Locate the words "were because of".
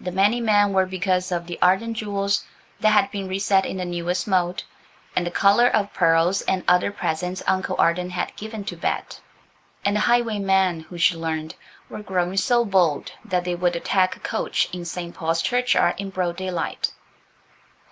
0.72-1.46